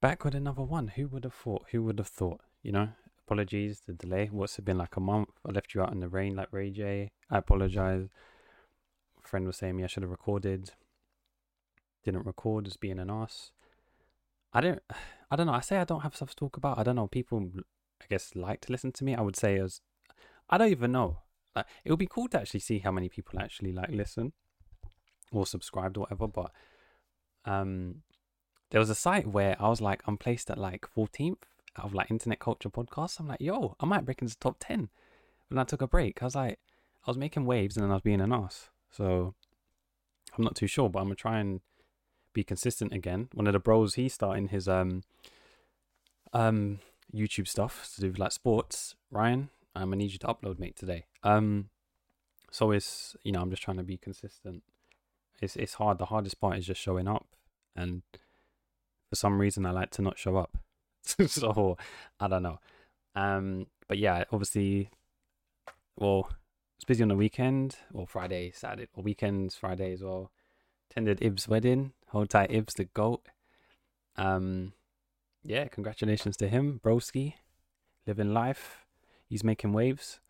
[0.00, 0.88] back with another one.
[0.88, 1.66] Who would have thought?
[1.72, 2.40] Who would have thought?
[2.62, 2.88] You know,
[3.26, 4.28] apologies the delay.
[4.30, 5.30] What's it been like a month?
[5.46, 7.10] I left you out in the rain like Ray J.
[7.30, 8.08] I apologize.
[9.22, 10.70] friend was saying me I should have recorded.
[12.04, 13.52] Didn't record as being an ass.
[14.52, 14.82] I don't.
[15.30, 15.52] I don't know.
[15.52, 16.78] I say I don't have stuff to talk about.
[16.78, 17.06] I don't know.
[17.06, 17.50] People,
[18.00, 19.14] I guess, like to listen to me.
[19.14, 19.82] I would say as,
[20.48, 21.18] I don't even know.
[21.54, 24.32] Like, it would be cool to actually see how many people actually like listen,
[25.32, 26.28] or subscribed or whatever.
[26.28, 26.52] But,
[27.44, 27.96] um,
[28.70, 31.36] there was a site where I was like, I'm placed at like 14th
[31.78, 33.18] out of like internet culture podcasts.
[33.18, 34.88] I'm like, yo, I might break into top 10.
[35.48, 36.58] When I took a break, I was like,
[37.06, 38.68] I was making waves and then I was being an ass.
[38.90, 39.34] So
[40.36, 41.60] I'm not too sure, but I'm gonna try and
[42.32, 43.28] be consistent again.
[43.32, 45.02] One of the bros, he's starting his um
[46.32, 46.80] um
[47.14, 48.94] YouTube stuff to do with like sports.
[49.10, 51.06] Ryan, I'm gonna need you to upload, mate, today.
[51.22, 51.70] Um,
[52.50, 54.62] so it's you know I'm just trying to be consistent.
[55.40, 55.98] It's it's hard.
[55.98, 57.26] The hardest part is just showing up,
[57.74, 58.02] and
[59.08, 60.56] for some reason I like to not show up.
[61.02, 61.76] so
[62.20, 62.58] I don't know.
[63.14, 64.90] Um, but yeah, obviously,
[65.96, 66.30] well,
[66.76, 70.30] it's busy on the weekend or Friday, Saturday, or weekends, Friday as well.
[70.90, 71.92] Attended Ib's wedding.
[72.08, 73.26] Hold tight, Ibs, the goat.
[74.16, 74.72] Um,
[75.42, 77.34] yeah, congratulations to him, broski,
[78.06, 78.86] living life.
[79.28, 80.20] He's making waves.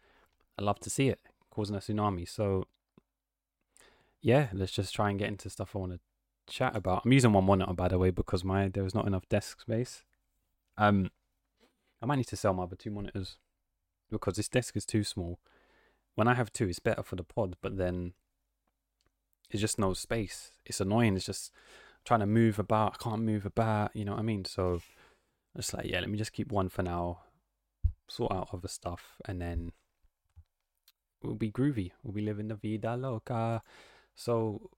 [0.58, 2.28] I love to see it, causing a tsunami.
[2.28, 2.64] So,
[4.20, 6.00] yeah, let's just try and get into stuff I want to
[6.48, 7.02] chat about.
[7.04, 10.04] I'm using one monitor, by the way, because my there was not enough desk space.
[10.76, 11.10] Um,
[12.00, 13.36] I might need to sell my other two monitors
[14.10, 15.38] because this desk is too small.
[16.14, 18.12] When I have two, it's better for the pod, but then
[19.50, 20.52] it's just no space.
[20.66, 21.16] It's annoying.
[21.16, 21.52] It's just
[22.04, 22.94] trying to move about.
[22.94, 23.94] I can't move about.
[23.94, 24.44] You know what I mean?
[24.44, 24.80] So
[25.56, 27.20] it's like, yeah, let me just keep one for now.
[28.08, 29.72] Sort out other stuff, and then
[31.22, 31.92] we'll be groovy.
[32.02, 33.62] We'll be living the vida loca.
[34.14, 34.70] So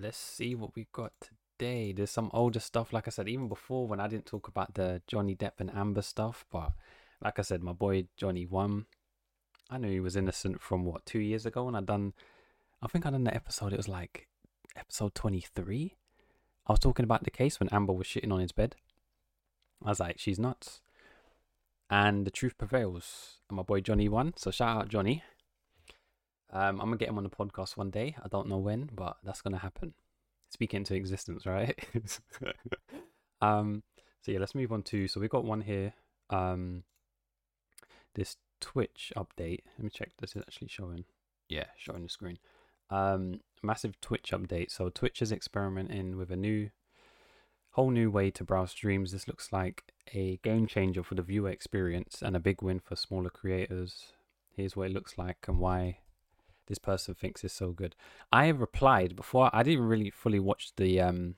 [0.00, 1.92] let's see what we've got today.
[1.92, 5.02] There's some older stuff, like I said, even before when I didn't talk about the
[5.06, 6.72] Johnny Depp and Amber stuff, but
[7.22, 8.86] like I said, my boy Johnny won.
[9.70, 12.14] I knew he was innocent from what two years ago when I done.
[12.80, 13.72] I think I done the episode.
[13.72, 14.28] It was like
[14.76, 15.96] episode twenty three.
[16.66, 18.76] I was talking about the case when Amber was shitting on his bed.
[19.84, 20.80] I was like, she's nuts.
[21.90, 23.38] And the truth prevails.
[23.48, 24.34] And my boy Johnny won.
[24.36, 25.22] So shout out Johnny.
[26.50, 28.16] Um, I'm gonna get him on the podcast one day.
[28.22, 29.94] I don't know when, but that's gonna happen.
[30.50, 31.78] Speak into existence, right?
[33.42, 33.82] um,
[34.22, 35.08] so yeah, let's move on to.
[35.08, 35.92] So we got one here.
[36.30, 36.84] Um,
[38.14, 39.60] this Twitch update.
[39.76, 40.10] Let me check.
[40.18, 41.04] This is actually showing.
[41.48, 42.38] Yeah, showing the screen.
[42.90, 44.70] Um, massive Twitch update.
[44.70, 46.70] So Twitch is experimenting with a new,
[47.70, 49.12] whole new way to browse streams.
[49.12, 52.96] This looks like a game changer for the viewer experience and a big win for
[52.96, 54.12] smaller creators.
[54.56, 55.98] Here's what it looks like and why
[56.68, 57.96] this person thinks is so good.
[58.32, 59.50] I replied before.
[59.52, 61.34] I didn't really fully watch the um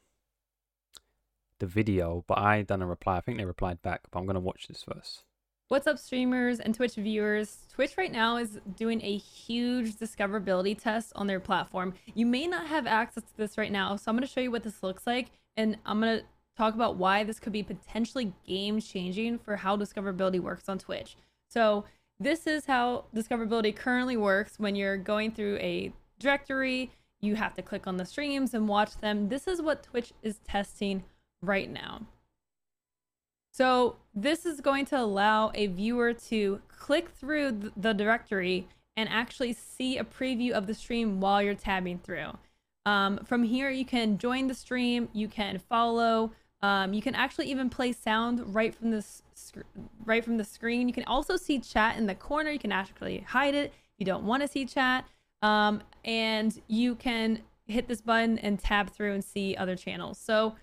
[1.58, 3.18] the video, but I done a reply.
[3.18, 5.24] I think they replied back, but I'm gonna watch this first.
[5.68, 7.58] What's up, streamers and Twitch viewers?
[7.72, 11.94] Twitch right now is doing a huge discoverability test on their platform.
[12.12, 14.64] You may not have access to this right now, so I'm to show you what
[14.64, 16.24] this looks like, and I'm to
[16.56, 21.16] talk about why this could be potentially game changing for how discoverability works on Twitch.
[21.48, 21.84] So,
[22.20, 26.90] this is how discoverability currently works when you're going through a directory.
[27.22, 29.30] You have to click on the streams and watch them.
[29.30, 31.02] This is what Twitch is testing
[31.42, 32.02] right now.
[33.52, 39.54] So this is going to allow a viewer to click through the directory and actually
[39.54, 42.36] see a preview of the stream while you're tabbing through.
[42.86, 46.32] Um, from here, you can join the stream, you can follow,
[46.62, 49.22] um, you can actually even play sound right from this
[50.04, 50.88] right from the screen.
[50.88, 52.50] You can also see chat in the corner.
[52.50, 55.06] You can actually hide it if you don't want to see chat,
[55.42, 60.18] um, and you can hit this button and tab through and see other channels.
[60.18, 60.56] So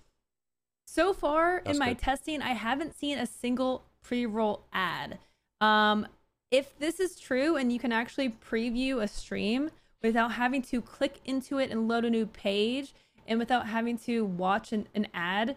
[0.86, 1.98] so far That's in my good.
[1.98, 5.18] testing, I haven't seen a single pre-roll ad.
[5.60, 6.06] Um,
[6.50, 9.70] if this is true and you can actually preview a stream
[10.02, 12.94] without having to click into it and load a new page
[13.26, 15.56] and without having to watch an, an ad,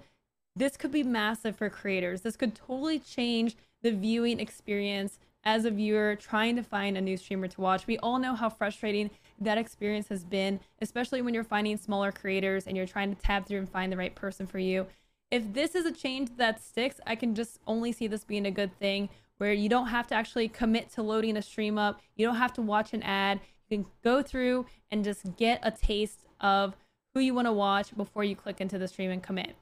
[0.55, 2.21] this could be massive for creators.
[2.21, 7.17] This could totally change the viewing experience as a viewer trying to find a new
[7.17, 7.87] streamer to watch.
[7.87, 9.09] We all know how frustrating
[9.39, 13.47] that experience has been, especially when you're finding smaller creators and you're trying to tab
[13.47, 14.85] through and find the right person for you
[15.31, 18.51] if this is a change that sticks, I can just only see this being a
[18.51, 22.01] good thing where you don't have to actually commit to loading a stream up.
[22.15, 23.39] You don't have to watch an ad.
[23.69, 26.75] You can go through and just get a taste of
[27.13, 29.55] who you want to watch before you click into the stream and commit.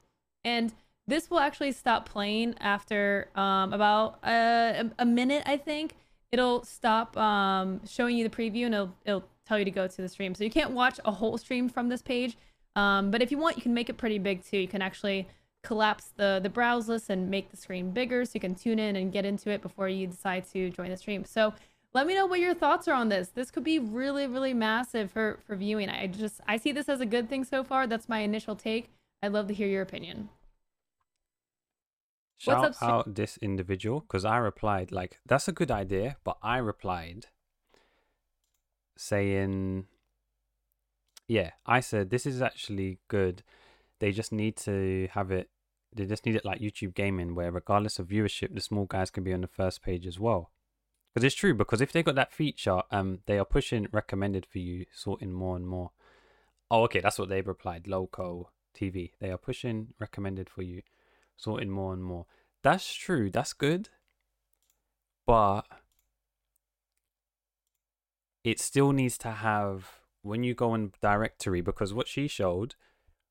[0.44, 0.74] And
[1.10, 5.94] this will actually stop playing after um, about a, a, minute, I think.
[6.32, 10.02] It'll stop um, showing you the preview and it'll, it'll tell you to go to
[10.02, 10.34] the stream.
[10.34, 12.36] So you can't watch a whole stream from this page.
[12.76, 14.58] Um, but if you want, you can make it pretty big too.
[14.58, 15.26] You can actually
[15.62, 18.96] collapse the the browse list and make the screen bigger so you can tune in
[18.96, 21.24] and get into it before you decide to join the stream.
[21.24, 21.52] So
[21.92, 23.28] let me know what your thoughts are on this.
[23.28, 25.88] This could be really, really massive for for viewing.
[25.88, 27.86] I just I see this as a good thing so far.
[27.86, 28.90] That's my initial take.
[29.22, 30.28] I'd love to hear your opinion.
[32.40, 36.38] Shout What's up, out this individual because I replied like that's a good idea, but
[36.42, 37.26] I replied
[38.96, 39.84] saying,
[41.28, 43.42] yeah, I said this is actually good.
[43.98, 45.50] They just need to have it.
[45.94, 49.22] They just need it like YouTube gaming, where regardless of viewership, the small guys can
[49.22, 50.50] be on the first page as well.
[51.12, 51.52] Because it's true.
[51.52, 55.56] Because if they got that feature, um, they are pushing recommended for you, sorting more
[55.56, 55.90] and more.
[56.70, 57.86] Oh, okay, that's what they've replied.
[57.86, 59.12] Loco TV.
[59.20, 60.80] They are pushing recommended for you,
[61.40, 62.26] sorting more and more.
[62.62, 63.30] That's true.
[63.30, 63.88] That's good.
[65.26, 65.62] But
[68.44, 72.74] it still needs to have when you go in directory because what she showed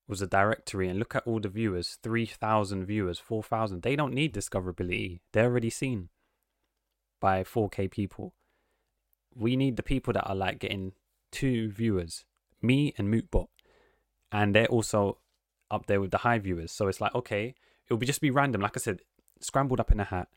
[0.07, 4.33] was a directory and look at all the viewers 3000 viewers 4000 they don't need
[4.33, 6.09] discoverability they're already seen
[7.19, 8.33] by 4k people
[9.35, 10.94] we need the people that are like getting
[11.31, 12.25] two viewers
[12.61, 13.47] me and mootbot
[14.31, 15.19] and they're also
[15.69, 17.53] up there with the high viewers so it's like okay
[17.89, 19.01] it'll be just be random like i said
[19.41, 20.27] scrambled up in a hat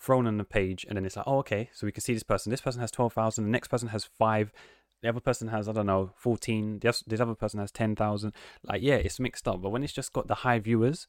[0.00, 2.22] thrown on the page and then it's like oh okay so we can see this
[2.22, 2.50] person.
[2.50, 4.52] This person has 12000 the next person has 5
[5.02, 8.32] the other person has I don't know 14 this, this other person has 10,000
[8.64, 11.06] like yeah it's mixed up but when it's just got the high viewers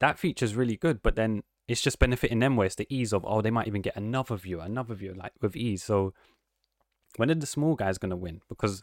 [0.00, 3.24] that feature's really good but then it's just benefiting them where it's the ease of
[3.26, 5.82] oh they might even get another viewer another viewer like with ease.
[5.82, 6.14] So
[7.16, 8.40] when are the small guys going to win?
[8.48, 8.82] Because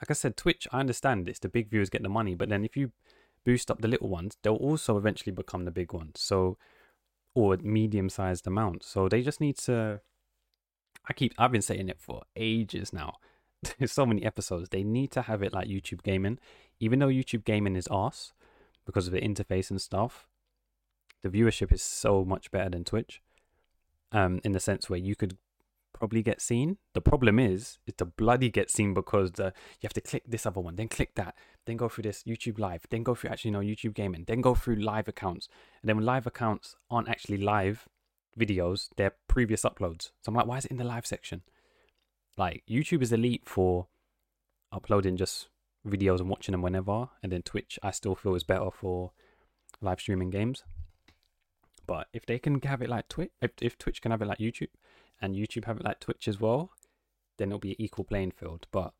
[0.00, 2.64] like I said Twitch I understand it's the big viewers get the money but then
[2.64, 2.92] if you
[3.44, 6.56] boost up the little ones they'll also eventually become the big ones so
[7.34, 10.00] or medium sized amount so they just need to
[11.08, 13.18] I keep I've been saying it for ages now
[13.78, 14.68] there's so many episodes.
[14.68, 16.38] They need to have it like YouTube gaming,
[16.80, 18.32] even though YouTube gaming is ass
[18.84, 20.26] because of the interface and stuff.
[21.22, 23.22] The viewership is so much better than Twitch,
[24.12, 25.38] um, in the sense where you could
[25.96, 26.76] probably get seen.
[26.94, 30.46] The problem is, is the bloody get seen because the you have to click this
[30.46, 31.34] other one, then click that,
[31.64, 34.54] then go through this YouTube Live, then go through actually no YouTube gaming, then go
[34.54, 35.48] through live accounts,
[35.80, 37.88] and then when live accounts aren't actually live
[38.38, 40.10] videos, they're previous uploads.
[40.22, 41.42] So I'm like, why is it in the live section?
[42.36, 43.88] Like YouTube is elite for
[44.72, 45.48] uploading just
[45.86, 49.12] videos and watching them whenever, and then Twitch I still feel is better for
[49.80, 50.62] live streaming games.
[51.86, 54.38] But if they can have it like Twitch, if, if Twitch can have it like
[54.38, 54.68] YouTube,
[55.20, 56.70] and YouTube have it like Twitch as well,
[57.38, 58.66] then it'll be equal playing field.
[58.70, 58.92] But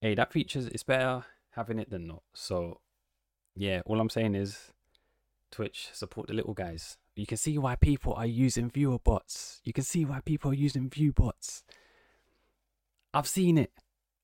[0.00, 2.22] hey, that features it's better having it than not.
[2.34, 2.80] So
[3.56, 4.72] yeah, all I'm saying is
[5.50, 6.96] Twitch support the little guys.
[7.16, 9.60] You can see why people are using viewer bots.
[9.64, 11.64] You can see why people are using view bots.
[13.12, 13.72] I've seen it.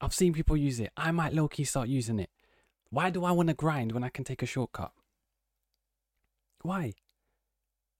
[0.01, 0.93] I've seen people use it.
[0.97, 2.31] I might low key start using it.
[2.91, 4.93] Why do I want to grind when I can take a shortcut?
[6.63, 6.93] Why?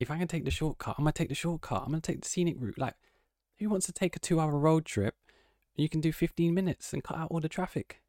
[0.01, 1.83] If I can take the shortcut, I'm gonna take the shortcut.
[1.83, 2.79] I'm gonna take the scenic route.
[2.79, 2.95] Like,
[3.59, 5.15] who wants to take a two-hour road trip?
[5.77, 8.01] You can do 15 minutes and cut out all the traffic.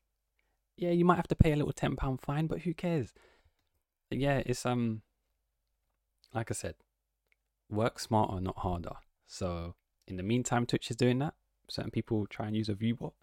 [0.78, 3.14] Yeah, you might have to pay a little ten pound fine, but who cares?
[4.12, 5.02] Yeah, it's um,
[6.34, 6.76] like I said,
[7.70, 8.96] work smarter, not harder.
[9.26, 9.76] So
[10.08, 11.34] in the meantime, Twitch is doing that
[11.70, 13.14] certain people try and use a viewbot.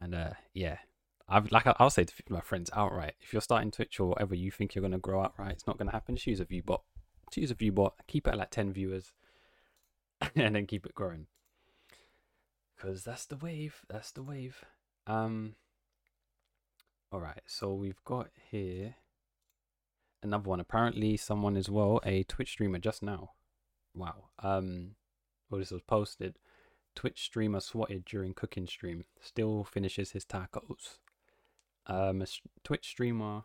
[0.00, 0.78] And uh, yeah,
[1.28, 4.50] I've like I'll say to my friends outright, if you're starting Twitch or whatever, you
[4.50, 6.16] think you're gonna grow outright, it's not gonna happen.
[6.16, 6.80] Just use a viewbot.
[7.34, 7.92] Use a viewbot.
[8.06, 9.12] Keep it at like ten viewers,
[10.34, 11.26] and then keep it growing.
[12.78, 13.82] Cause that's the wave.
[13.88, 14.64] That's the wave.
[15.06, 15.54] Um.
[17.12, 18.96] All right, so we've got here
[20.22, 20.60] another one.
[20.60, 23.32] Apparently, someone as well, a Twitch streamer, just now.
[23.94, 24.30] Wow.
[24.40, 24.96] Um.
[25.48, 26.38] Well, this was posted.
[26.96, 29.04] Twitch streamer swatted during cooking stream.
[29.20, 30.98] Still finishes his tacos.
[31.86, 32.26] Um, a
[32.64, 33.44] Twitch streamer,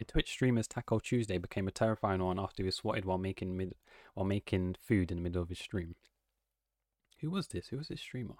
[0.00, 3.56] a Twitch streamer's Taco Tuesday became a terrifying one after he was swatted while making
[3.56, 3.74] mid
[4.14, 5.96] while making food in the middle of his stream.
[7.20, 7.68] Who was this?
[7.68, 8.36] Who was this streamer?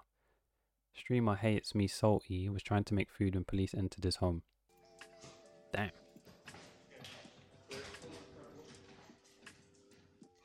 [0.93, 4.41] Streamer, hey, it's me, Salty, was trying to make food when police entered his home.
[5.71, 5.91] Damn.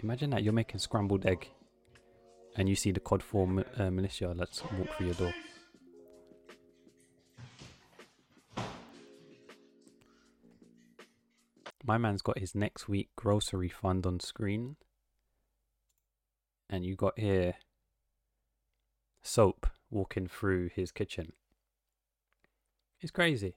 [0.00, 1.48] Imagine that you're making scrambled egg
[2.56, 5.34] and you see the COD 4 uh, militia, let's walk through your door.
[11.84, 14.76] My man's got his next week grocery fund on screen.
[16.70, 17.56] And you got here
[19.22, 21.32] soap walking through his kitchen.
[23.00, 23.56] It's crazy.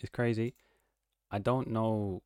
[0.00, 0.54] It's crazy.
[1.30, 2.22] I don't know.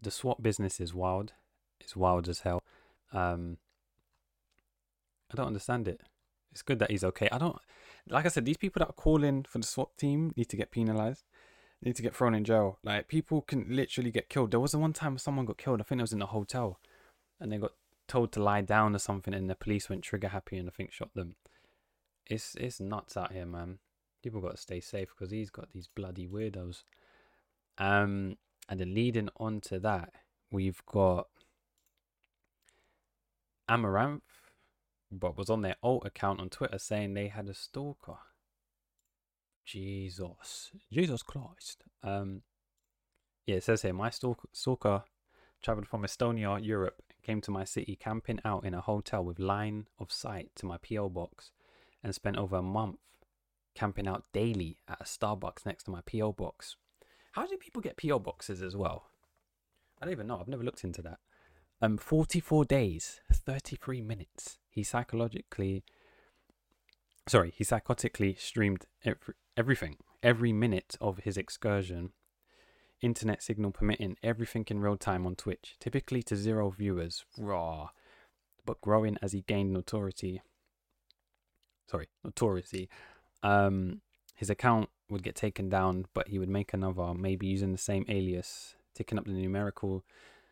[0.00, 1.32] The swat business is wild.
[1.80, 2.62] It's wild as hell.
[3.12, 3.58] Um,
[5.30, 6.00] I don't understand it.
[6.50, 7.28] It's good that he's okay.
[7.30, 7.58] I don't
[8.08, 10.70] like I said, these people that are calling for the SWAT team need to get
[10.70, 11.24] penalized.
[11.82, 12.78] Need to get thrown in jail.
[12.82, 14.50] Like people can literally get killed.
[14.50, 15.80] There was the one time someone got killed.
[15.80, 16.80] I think it was in a hotel,
[17.38, 17.72] and they got
[18.08, 20.92] told to lie down or something, and the police went trigger happy and I think
[20.92, 21.36] shot them.
[22.26, 23.78] It's it's nuts out here, man.
[24.22, 26.82] People got to stay safe because he's got these bloody weirdos.
[27.78, 30.12] Um, and then leading on to that,
[30.50, 31.28] we've got
[33.68, 34.22] Amouranth,
[35.12, 38.18] but was on their alt account on Twitter saying they had a stalker.
[39.66, 41.84] Jesus, Jesus Christ.
[42.02, 42.42] Um,
[43.46, 45.02] yeah, it says here my stalk- stalker
[45.62, 49.86] traveled from Estonia, Europe, came to my city camping out in a hotel with line
[49.98, 51.50] of sight to my PO box,
[52.02, 52.98] and spent over a month
[53.74, 56.76] camping out daily at a Starbucks next to my PO box.
[57.32, 59.10] How do people get PO boxes as well?
[60.00, 60.38] I don't even know.
[60.38, 61.18] I've never looked into that.
[61.82, 64.58] Um, 44 days, 33 minutes.
[64.70, 65.84] He psychologically,
[67.28, 72.10] sorry, he psychotically streamed every, everything, every minute of his excursion,
[73.00, 77.88] internet signal permitting, everything in real time on Twitch, typically to zero viewers, raw,
[78.64, 80.42] but growing as he gained notoriety.
[81.88, 82.88] Sorry, notoriety.
[83.42, 84.00] Um,
[84.34, 88.04] his account would get taken down, but he would make another, maybe using the same
[88.08, 90.04] alias, ticking up the numerical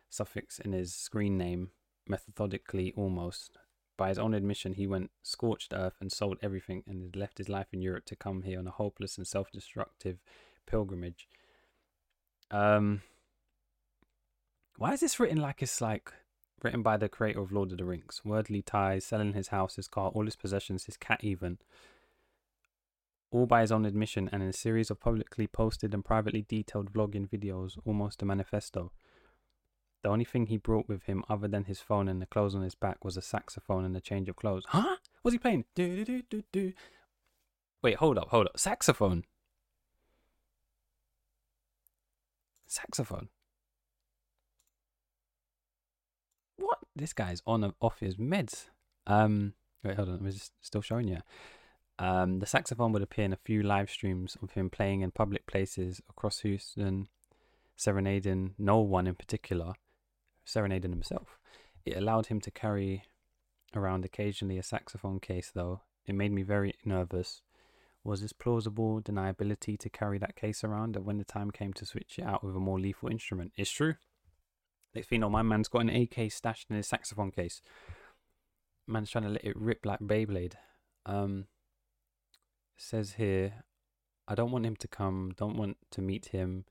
[0.09, 1.71] suffix in his screen name
[2.07, 3.57] methodically almost.
[3.97, 7.47] By his own admission, he went scorched earth and sold everything and had left his
[7.47, 10.19] life in Europe to come here on a hopeless and self destructive
[10.65, 11.27] pilgrimage.
[12.51, 13.01] Um,
[14.77, 16.11] why is this written like it's like
[16.61, 18.21] written by the creator of Lord of the Rings?
[18.25, 21.59] Wordly ties, selling his house, his car, all his possessions, his cat, even.
[23.31, 26.91] All by his own admission and in a series of publicly posted and privately detailed
[26.91, 28.91] vlogging videos, almost a manifesto.
[30.05, 32.61] The only thing he brought with him, other than his phone and the clothes on
[32.61, 34.63] his back, was a saxophone and a change of clothes.
[34.67, 34.97] Huh?
[35.23, 35.65] Was he playing?
[35.73, 36.73] Do, do, do, do.
[37.81, 38.59] Wait, hold up, hold up.
[38.59, 39.23] Saxophone.
[42.67, 43.29] Saxophone.
[46.57, 46.77] What?
[46.95, 48.65] This guy's on and off his meds.
[49.07, 50.19] Um, wait, hold on.
[50.19, 51.17] I'm just still showing you.
[51.97, 55.47] Um, the saxophone would appear in a few live streams of him playing in public
[55.47, 57.07] places across Houston,
[57.75, 59.73] serenading no one in particular,
[60.45, 61.37] serenading himself.
[61.83, 63.03] It allowed him to carry
[63.75, 65.81] around occasionally a saxophone case, though.
[66.05, 67.41] It made me very nervous.
[68.03, 70.95] Was this plausible deniability to carry that case around?
[70.95, 73.71] And when the time came to switch it out with a more lethal instrument, it's
[73.71, 73.95] true.
[74.93, 77.61] Next thing you know, my man's got an AK stashed in his saxophone case.
[78.87, 80.53] Man's trying to let it rip like Beyblade.
[81.05, 81.47] Um,
[82.77, 83.65] says here,
[84.27, 86.65] I don't want him to come, don't want to meet him.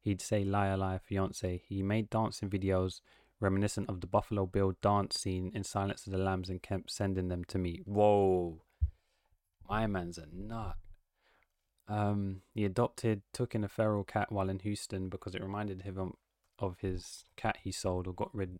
[0.00, 1.62] He'd say liar, liar, fiance.
[1.68, 3.00] He made dancing videos
[3.40, 7.28] reminiscent of the Buffalo Bill dance scene in Silence of the Lambs and Kemp sending
[7.28, 7.80] them to me.
[7.84, 8.62] Whoa.
[9.68, 10.76] My man's a nut.
[11.88, 16.14] Um, he adopted, took in a feral cat while in Houston because it reminded him
[16.58, 18.58] of his cat he sold or got rid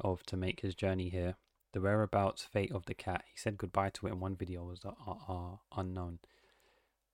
[0.00, 1.36] of to make his journey here.
[1.72, 4.80] The whereabouts, fate of the cat, he said goodbye to it in one video, was
[4.84, 4.92] uh,
[5.28, 6.20] uh, unknown.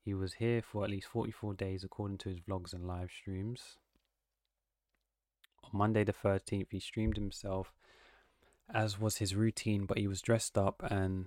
[0.04, 3.78] He was here for at least 44 days, according to his vlogs and live streams.
[5.64, 7.72] On Monday, the 13th, he streamed himself,
[8.72, 11.26] as was his routine, but he was dressed up and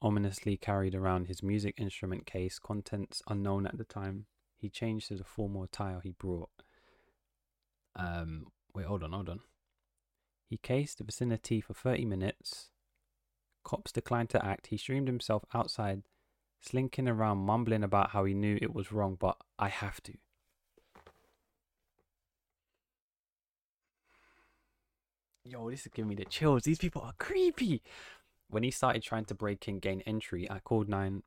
[0.00, 4.26] ominously carried around his music instrument case, contents unknown at the time.
[4.56, 6.50] He changed to the formal attire he brought.
[7.96, 9.40] Um, wait, hold on, hold on.
[10.48, 12.70] He cased the vicinity for 30 minutes.
[13.64, 14.68] Cops declined to act.
[14.68, 16.02] He streamed himself outside,
[16.60, 20.14] slinking around, mumbling about how he knew it was wrong, but I have to.
[25.44, 26.62] Yo, this is giving me the chills.
[26.62, 27.82] These people are creepy.
[28.48, 31.22] When he started trying to break in, gain entry, I called 9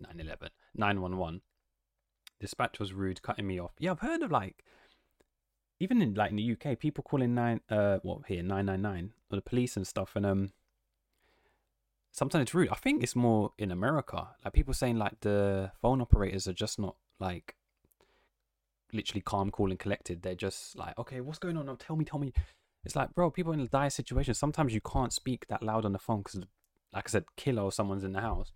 [0.00, 1.40] 911 911.
[2.40, 3.72] Dispatch was rude, cutting me off.
[3.78, 4.64] Yeah, I've heard of like
[5.78, 9.12] even in like in the UK, people calling nine uh what here nine nine nine
[9.30, 10.52] or the police and stuff, and um
[12.12, 12.70] sometimes it's rude.
[12.70, 16.78] I think it's more in America, like people saying like the phone operators are just
[16.78, 17.54] not like
[18.92, 20.22] literally calm, cool, and collected.
[20.22, 21.76] They're just like, okay, what's going on?
[21.76, 22.32] Tell me, tell me.
[22.84, 24.34] It's like, bro, people in a dire situation.
[24.34, 26.40] Sometimes you can't speak that loud on the phone because,
[26.92, 28.52] like I said, killer or someone's in the house,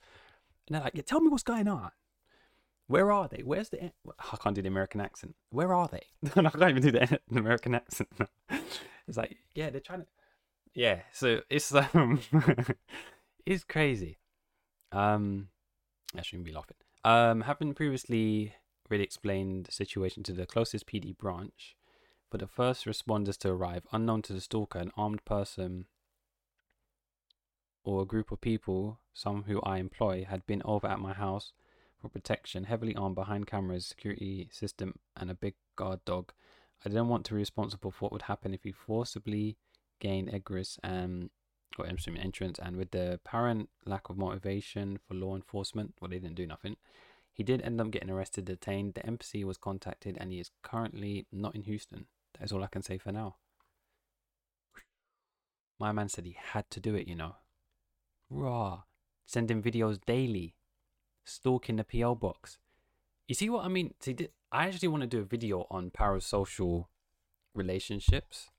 [0.67, 1.91] and they're like, yeah, tell me what's going on.
[2.87, 3.43] Where are they?
[3.43, 3.93] Where's the?
[4.33, 5.35] I can't do the American accent.
[5.51, 6.03] Where are they?
[6.37, 8.09] I can't even do the, American accent.
[9.07, 10.07] it's like, yeah, they're trying to.
[10.75, 12.21] Yeah, so it's um,
[13.47, 14.19] it's crazy.
[14.93, 15.49] Um,
[16.17, 16.77] I shouldn't be laughing.
[17.05, 18.55] Um, having previously
[18.89, 21.77] really explained the situation to the closest PD branch,
[22.35, 25.87] for the first responders to arrive, unknown to the stalker, an armed person
[27.85, 31.53] or a group of people, some who I employ, had been over at my house
[31.97, 36.33] for protection, heavily armed behind cameras, security system, and a big guard dog.
[36.85, 39.57] I didn't want to be responsible for what would happen if he forcibly
[40.01, 41.31] gained egress and
[41.89, 46.35] instrument entrance, and with the apparent lack of motivation for law enforcement, well, they didn't
[46.35, 46.79] do nothing.
[47.33, 48.95] He did end up getting arrested, detained.
[48.95, 52.07] The embassy was contacted, and he is currently not in Houston.
[52.39, 53.37] That is all I can say for now.
[55.79, 57.37] My man said he had to do it, you know.
[58.31, 58.83] Raw.
[59.27, 60.55] Sending videos daily.
[61.25, 62.59] Stalking the PL box.
[63.27, 63.95] You see what I mean?
[64.01, 64.17] See,
[64.53, 66.87] I actually want to do a video on parasocial
[67.55, 68.51] relationships.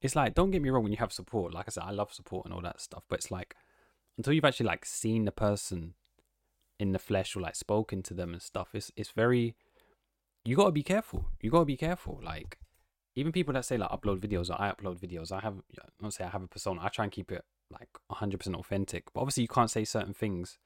[0.00, 2.12] It's like, don't get me wrong, when you have support, like I said, I love
[2.12, 3.54] support and all that stuff, but it's like,
[4.16, 5.94] until you've actually like seen the person
[6.78, 9.54] in the flesh or like spoken to them and stuff, it's it's very
[10.44, 11.26] you gotta be careful.
[11.40, 12.20] You gotta be careful.
[12.22, 12.58] Like
[13.14, 15.56] even people that say like upload videos or I upload videos, I have
[16.00, 16.80] not say I have a persona.
[16.82, 19.12] I try and keep it like 100% authentic.
[19.12, 20.58] But obviously, you can't say certain things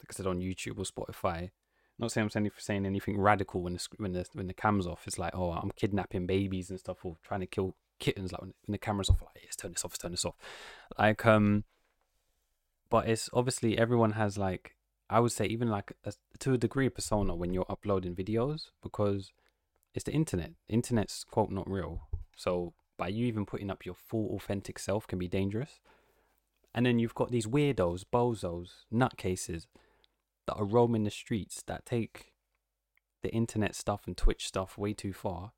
[0.00, 1.50] like I said on YouTube or Spotify.
[1.98, 5.06] Not saying I'm saying, saying anything radical when the when the when the camera's off.
[5.06, 8.32] It's like oh I'm kidnapping babies and stuff or trying to kill kittens.
[8.32, 10.36] Like when, when the camera's off, like let's turn this off, let's turn this off.
[10.98, 11.64] Like um,
[12.90, 14.75] but it's obviously everyone has like
[15.08, 19.32] I would say even like a, to a degree persona when you're uploading videos because
[19.94, 20.52] it's the internet.
[20.68, 22.02] internet's quote not real.
[22.36, 25.80] So by you even putting up your full authentic self can be dangerous.
[26.74, 29.66] And then you've got these weirdos, bozos, nutcases
[30.46, 32.34] that are roaming the streets that take
[33.22, 35.52] the internet stuff and Twitch stuff way too far.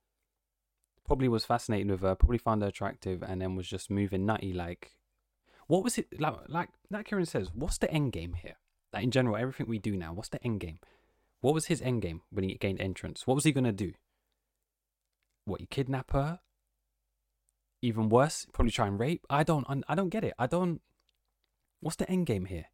[1.04, 4.52] Probably was fascinated with her, probably found her attractive, and then was just moving nutty.
[4.52, 4.92] Like,
[5.66, 6.36] what was it like?
[6.48, 8.56] Like that Kieran says, what's the end game here?
[8.92, 10.78] Like in general, everything we do now, what's the end game?
[11.40, 13.26] What was his end game when he gained entrance?
[13.26, 13.92] What was he gonna do?
[15.44, 16.40] What, you kidnap her?
[17.80, 19.24] Even worse, probably try and rape.
[19.30, 20.34] I don't, I don't get it.
[20.38, 20.80] I don't.
[21.80, 22.66] What's the end game here?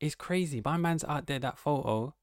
[0.00, 0.62] It's crazy.
[0.64, 2.14] My man's out there that photo,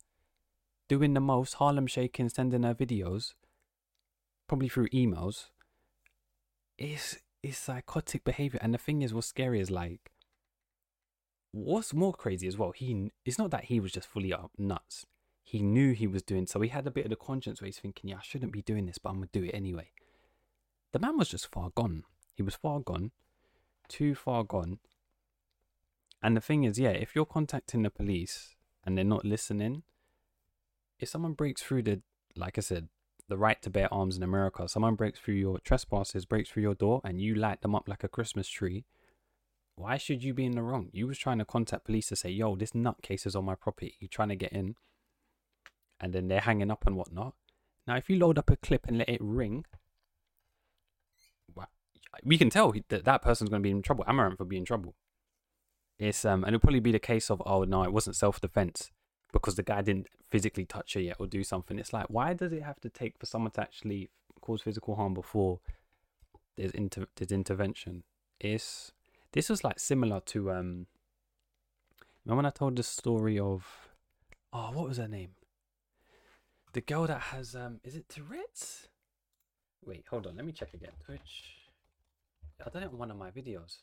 [0.90, 3.34] doing the most, Harlem shaking, sending her videos,
[4.48, 5.50] probably through emails.
[6.78, 10.12] It's it's psychotic behavior, and the thing is, what's scary is like
[11.56, 15.06] what's more crazy as well, he it's not that he was just fully up nuts.
[15.44, 16.60] He knew he was doing so.
[16.60, 18.86] He had a bit of the conscience where he's thinking, "Yeah, I shouldn't be doing
[18.86, 19.92] this, but I'm gonna do it anyway."
[20.92, 22.04] The man was just far gone.
[22.34, 23.12] He was far gone,
[23.88, 24.80] too far gone.
[26.22, 29.84] And the thing is, yeah, if you're contacting the police and they're not listening,
[31.00, 32.02] if someone breaks through the,
[32.36, 32.90] like I said,
[33.28, 36.76] the right to bear arms in America, someone breaks through your trespasses, breaks through your
[36.76, 38.86] door, and you light them up like a Christmas tree,
[39.76, 40.90] why should you be in the wrong?
[40.94, 43.96] You was trying to contact police to say, yo, this nutcase is on my property.
[44.00, 44.76] You're trying to get in.
[46.00, 47.34] And then they're hanging up and whatnot.
[47.88, 49.66] Now, if you load up a clip and let it ring,
[52.24, 54.06] we can tell that that person's going to be in trouble.
[54.06, 54.96] Amouranth will be in trouble.
[55.98, 58.92] It's um, and it'll probably be the case of, oh no, it wasn't self defense
[59.32, 61.80] because the guy didn't physically touch her yet or do something.
[61.80, 64.10] It's like, why does it have to take for someone to actually
[64.42, 65.60] cause physical harm before
[66.58, 68.04] there's inter- there's intervention?
[68.40, 68.92] It's
[69.36, 70.88] this was like similar to um.
[72.26, 73.68] Remember when I told the story of,
[74.52, 75.32] oh, what was her name?
[76.74, 78.88] The girl that has um, is it Tourette's?
[79.86, 80.94] Wait, hold on, let me check again.
[81.06, 81.44] Twitch.
[82.66, 83.82] I done it on one of my videos.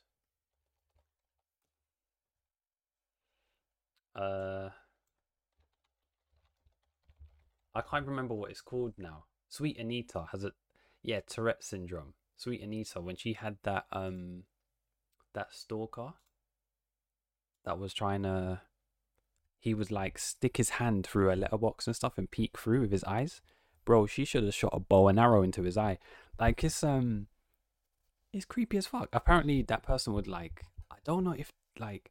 [4.16, 4.70] Uh,
[7.74, 9.24] I can't remember what it's called now.
[9.48, 10.54] Sweet Anita has it.
[11.02, 12.14] Yeah, Tourette syndrome.
[12.36, 14.44] Sweet Anita when she had that um
[15.34, 16.14] that stalker
[17.64, 18.60] that was trying to
[19.58, 22.90] he was like stick his hand through a letterbox and stuff and peek through with
[22.90, 23.40] his eyes.
[23.84, 25.98] Bro, she should have shot a bow and arrow into his eye.
[26.38, 27.28] Like it's um
[28.32, 29.08] it's creepy as fuck.
[29.12, 32.10] Apparently that person would like I don't know if like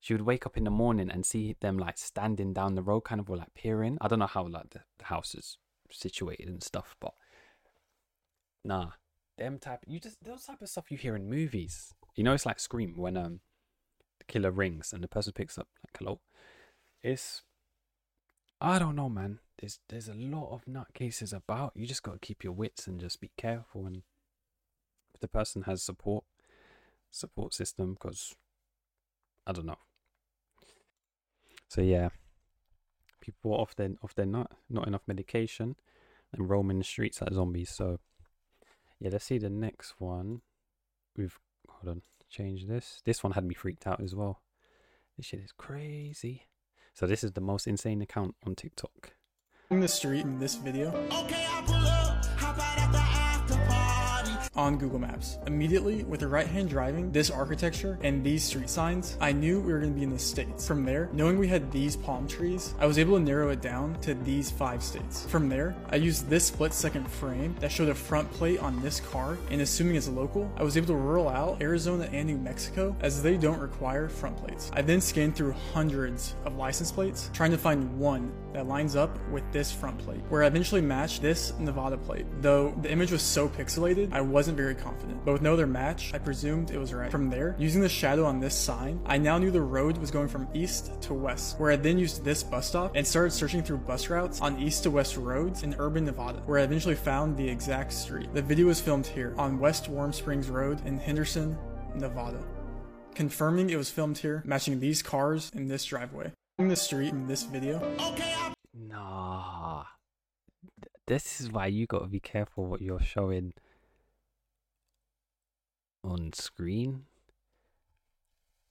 [0.00, 3.02] she would wake up in the morning and see them like standing down the road
[3.02, 3.96] kind of or like peering.
[4.00, 5.58] I don't know how like the, the house is
[5.92, 7.14] situated and stuff, but
[8.64, 8.90] nah.
[9.38, 11.94] Them type you just those type of stuff you hear in movies.
[12.20, 13.40] You know, it's like Scream when um
[14.18, 16.20] the killer rings and the person picks up like hello.
[17.02, 17.44] It's
[18.60, 19.38] I don't know, man.
[19.58, 21.72] There's there's a lot of nutcases about.
[21.74, 23.86] You just gotta keep your wits and just be careful.
[23.86, 24.02] And
[25.14, 26.24] if the person has support
[27.10, 28.34] support system, because
[29.46, 29.78] I don't know.
[31.68, 32.10] So yeah,
[33.22, 35.74] people are off their off their not not enough medication
[36.34, 37.70] and roaming the streets like zombies.
[37.70, 37.98] So
[38.98, 40.42] yeah, let's see the next one.
[41.16, 41.38] We've
[41.82, 43.02] Hold on, change this.
[43.04, 44.40] This one had me freaked out as well.
[45.16, 46.46] This shit is crazy.
[46.94, 49.12] So this is the most insane account on TikTok.
[49.70, 50.90] In the street in this video.
[51.12, 51.46] Okay,
[54.60, 55.38] on Google Maps.
[55.46, 59.72] Immediately, with the right hand driving, this architecture, and these street signs, I knew we
[59.72, 60.68] were going to be in the States.
[60.68, 63.98] From there, knowing we had these palm trees, I was able to narrow it down
[64.02, 65.24] to these five states.
[65.24, 69.00] From there, I used this split second frame that showed a front plate on this
[69.00, 72.94] car, and assuming it's local, I was able to rule out Arizona and New Mexico
[73.00, 74.70] as they don't require front plates.
[74.74, 79.16] I then scanned through hundreds of license plates, trying to find one that lines up
[79.30, 82.26] with this front plate, where I eventually matched this Nevada plate.
[82.42, 85.24] Though the image was so pixelated, I wasn't very confident.
[85.24, 87.10] But with no other match, I presumed it was right.
[87.10, 90.28] From there, using the shadow on this sign, I now knew the road was going
[90.28, 93.78] from east to west, where I then used this bus stop and started searching through
[93.78, 97.48] bus routes on east to west roads in urban Nevada, where I eventually found the
[97.48, 98.32] exact street.
[98.34, 101.56] The video was filmed here on West Warm Springs Road in Henderson,
[101.94, 102.42] Nevada.
[103.14, 106.32] Confirming it was filmed here, matching these cars in this driveway.
[106.58, 107.80] In the street in this video,
[108.74, 109.84] Nah.
[111.06, 113.52] This is why you gotta be careful what you're showing
[116.02, 117.04] on screen,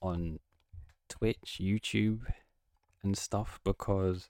[0.01, 0.39] on
[1.07, 2.21] Twitch, YouTube,
[3.03, 4.29] and stuff because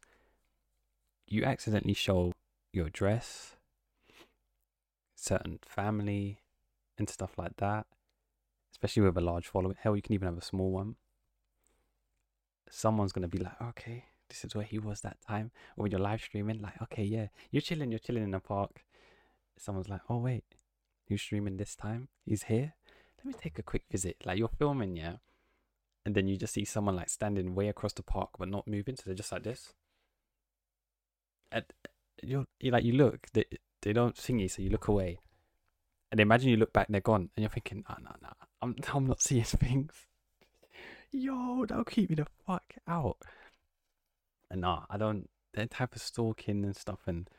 [1.27, 2.33] you accidentally show
[2.73, 3.55] your dress,
[5.15, 6.39] certain family,
[6.97, 7.85] and stuff like that.
[8.71, 9.75] Especially with a large following.
[9.79, 10.95] Hell, you can even have a small one.
[12.69, 15.51] Someone's gonna be like, okay, this is where he was that time.
[15.75, 18.85] Or when you're live streaming, like, okay, yeah, you're chilling, you're chilling in the park.
[19.57, 20.45] Someone's like, oh wait,
[21.07, 22.07] you streaming this time?
[22.25, 22.75] He's here.
[23.19, 24.17] Let me take a quick visit.
[24.25, 25.15] Like you're filming, yeah,
[26.05, 28.95] and then you just see someone like standing way across the park but not moving,
[28.95, 29.73] so they're just like this.
[31.51, 31.65] And
[32.23, 33.45] you're, you like you look, they
[33.82, 35.19] they don't thingy, so you look away.
[36.12, 38.29] And imagine you look back, and they're gone, and you're thinking, oh no, no,
[38.62, 39.93] I'm I'm not seeing things.
[41.12, 43.17] Yo, that'll keep me the fuck out.
[44.51, 47.29] And nah, I don't that type of stalking and stuff and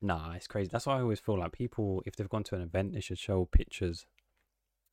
[0.00, 0.68] nah, it's crazy.
[0.70, 3.18] That's why I always feel like people if they've gone to an event they should
[3.18, 4.06] show pictures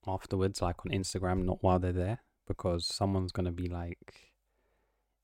[0.08, 2.20] afterwards, like on Instagram, not while they're there.
[2.46, 4.34] Because someone's gonna be like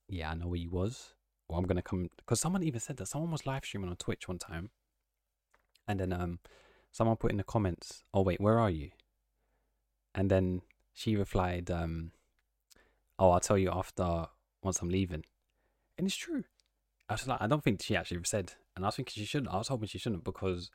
[0.07, 1.13] Yeah, I know where you was.
[1.47, 4.27] Or I'm gonna come because someone even said that someone was live streaming on Twitch
[4.27, 4.69] one time
[5.89, 6.39] and then um
[6.91, 8.91] someone put in the comments, Oh wait, where are you?
[10.15, 10.61] And then
[10.93, 12.11] she replied, um,
[13.17, 14.27] Oh, I'll tell you after
[14.63, 15.23] once I'm leaving.
[15.97, 16.45] And it's true.
[17.09, 19.51] I was like, I don't think she actually said, and I was thinking she shouldn't.
[19.51, 20.69] I was hoping she shouldn't because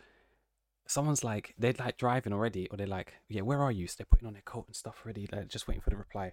[0.86, 3.86] someone's like, they're like driving already, or they're like, yeah, where are you?
[3.86, 6.32] So they're putting on their coat and stuff already, like just waiting for the reply.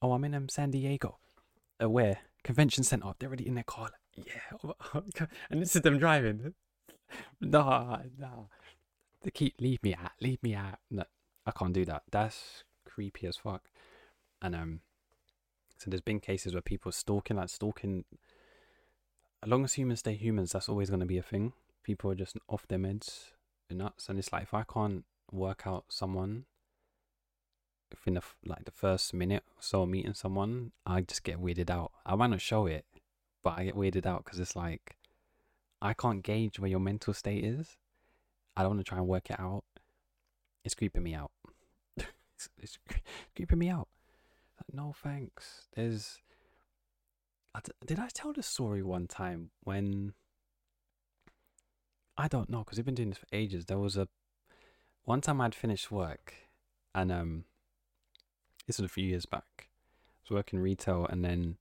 [0.00, 1.18] Oh, I'm in um, San Diego.
[1.82, 2.18] Uh, where?
[2.44, 3.12] Convention center.
[3.18, 3.90] They're already in their car.
[4.16, 5.24] Like, yeah.
[5.50, 6.54] and this is them driving.
[7.40, 8.44] nah, nah.
[9.22, 10.78] They keep, leave me out, leave me out.
[10.90, 11.04] No,
[11.46, 12.02] I can't do that.
[12.10, 13.64] That's creepy as fuck.
[14.40, 14.80] And, um,
[15.78, 18.04] so there's been cases where people stalking, like stalking.
[19.42, 21.52] As long as humans stay humans, that's always going to be a thing.
[21.84, 23.30] People are just off their meds,
[23.74, 26.44] nuts, and it's like if I can't work out someone
[27.90, 31.92] within the like the first minute or so meeting someone, I just get weirded out.
[32.04, 32.84] I might not show it,
[33.42, 34.96] but I get weirded out because it's like
[35.80, 37.76] I can't gauge where your mental state is.
[38.56, 39.64] I don't want to try and work it out.
[40.64, 41.30] It's creeping me out.
[41.96, 42.78] it's, it's
[43.36, 43.88] creeping me out.
[44.58, 45.68] Like, no thanks.
[45.74, 46.20] There's.
[47.84, 50.14] Did I tell the story one time when?
[52.20, 53.66] I don't know because we've been doing this for ages.
[53.66, 54.08] There was a
[55.04, 56.34] one time I'd finished work,
[56.94, 57.44] and um,
[58.66, 59.68] this was a few years back.
[59.68, 61.58] I was working retail, and then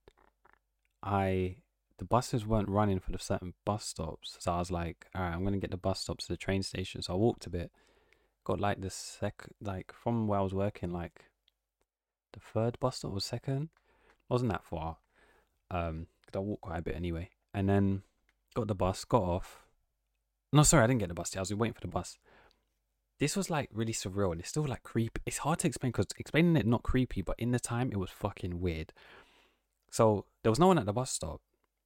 [1.03, 1.57] I
[1.99, 5.33] the buses weren't running for the certain bus stops, so I was like, all right,
[5.33, 7.03] I'm gonna get the bus stops to the train station.
[7.03, 7.71] So I walked a bit,
[8.43, 11.25] got like the sec, like from where I was working, like
[12.33, 13.69] the third bus stop was second.
[14.27, 14.97] Wasn't that far.
[15.69, 17.29] Um, 'cause I walked quite a bit anyway.
[17.53, 18.03] And then
[18.55, 19.66] got the bus, got off.
[20.57, 21.35] No, sorry, I didn't get the bus.
[21.37, 22.17] I was waiting for the bus.
[23.19, 25.21] This was like really surreal and it's still like creepy.
[25.23, 28.09] It's hard to explain because explaining it not creepy, but in the time it was
[28.09, 28.91] fucking weird.
[29.91, 31.41] So there was no one at the bus stop.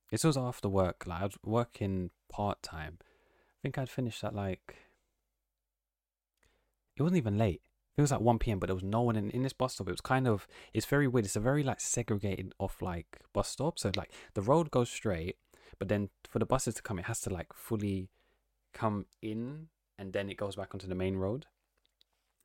[0.10, 1.04] This was after work.
[1.06, 3.00] Like I was working part time.
[3.02, 4.78] I think I'd finished at like.
[6.96, 7.64] It wasn't even late.
[7.98, 9.90] It was like 1 p.m., but there was no one in, in this bus stop.
[9.90, 11.26] It was kind of, it's very weird.
[11.26, 13.78] It's a very like segregated off like bus stop.
[13.78, 15.36] So like the road goes straight,
[15.78, 18.08] but then for the buses to come, it has to like fully
[18.74, 21.46] come in and then it goes back onto the main road.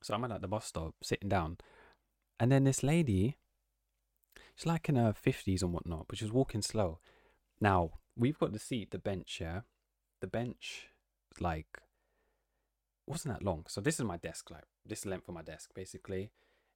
[0.03, 1.59] So I'm at the bus stop sitting down.
[2.39, 3.37] And then this lady,
[4.55, 6.99] she's like in her 50s and whatnot, but she's walking slow.
[7.61, 9.61] Now, we've got the seat, the bench, yeah?
[10.21, 10.89] The bench,
[11.41, 11.81] like,
[13.07, 13.65] wasn't that long.
[13.69, 16.31] So this is my desk, like, this length of my desk, basically.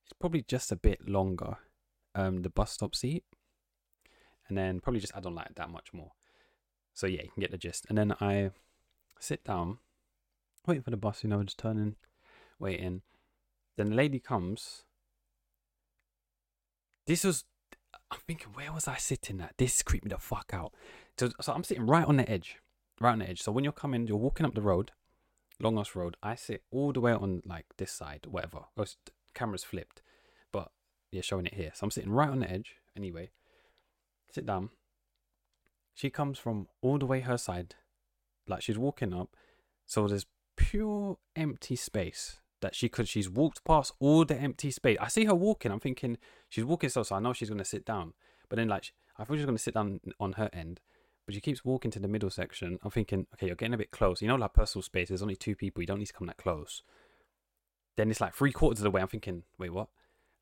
[0.04, 1.58] It's probably just a bit longer,
[2.14, 3.24] um, the bus stop seat.
[4.48, 6.10] And then probably just add on like that much more.
[6.94, 7.86] So yeah, you can get the gist.
[7.88, 8.50] And then I
[9.20, 9.78] sit down,
[10.66, 11.96] waiting for the bus, you know, just turning,
[12.58, 13.02] waiting.
[13.76, 14.84] Then the lady comes.
[17.06, 17.44] This was,
[18.10, 19.54] I'm thinking, where was I sitting at?
[19.56, 20.72] This creeped me the fuck out.
[21.18, 22.56] So, so I'm sitting right on the edge,
[23.00, 23.42] right on the edge.
[23.42, 24.92] So when you're coming, you're walking up the road,
[25.60, 26.16] long ass road.
[26.22, 28.60] I sit all the way on like this side, whatever.
[28.76, 28.84] Oh,
[29.34, 30.02] camera's flipped,
[30.52, 30.70] but
[31.10, 31.72] yeah, showing it here.
[31.74, 32.76] So I'm sitting right on the edge.
[32.96, 33.30] Anyway,
[34.32, 34.70] sit down.
[35.94, 37.74] She comes from all the way her side,
[38.48, 39.36] like she's walking up.
[39.86, 40.26] So there's
[40.56, 43.08] pure empty space that she could.
[43.08, 44.98] She's walked past all the empty space.
[45.00, 45.72] I see her walking.
[45.72, 48.12] I'm thinking she's walking so, so I know she's gonna sit down.
[48.48, 50.80] But then like I thought she was gonna sit down on her end,
[51.26, 52.78] but she keeps walking to the middle section.
[52.82, 54.22] I'm thinking, okay, you're getting a bit close.
[54.22, 55.08] You know, like personal space.
[55.08, 55.82] There's only two people.
[55.82, 56.82] You don't need to come that close.
[57.96, 59.02] Then it's like three quarters of the way.
[59.02, 59.88] I'm thinking, wait, what?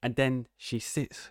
[0.02, 1.30] And then she sits.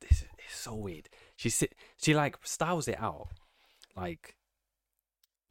[0.00, 1.08] This is so weird.
[1.36, 1.74] She sit.
[1.96, 3.28] She like styles it out,
[3.96, 4.36] like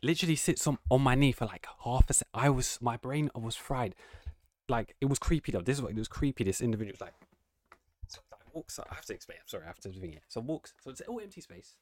[0.04, 2.32] literally sits on on my knee for like half a second.
[2.34, 3.96] I was my brain was fried.
[4.70, 5.62] Like it was creepy though.
[5.62, 6.44] This is what it was creepy.
[6.44, 7.14] This individual was like,
[8.08, 8.80] so like walks.
[8.80, 9.40] I have to explain.
[9.42, 9.64] I'm sorry.
[9.64, 10.24] I have to bring it.
[10.28, 10.74] So walks.
[10.84, 11.76] So it's all empty space.